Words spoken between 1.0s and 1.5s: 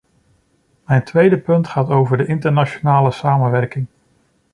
tweede